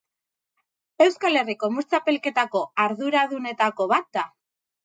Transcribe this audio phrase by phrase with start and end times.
[1.05, 4.29] Euskal Herriko Mus Txapelketako arduradunetako bat da.